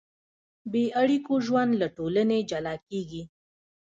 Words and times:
بېاړیکو 0.71 1.33
ژوند 1.45 1.71
له 1.81 1.87
ټولنې 1.97 2.37
جلا 2.49 2.75
کېږي. 2.87 3.23